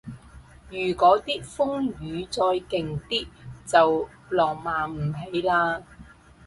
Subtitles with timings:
[0.71, 3.27] 如嗰啲風雨再勁啲
[3.67, 5.83] 就浪漫唔起嘞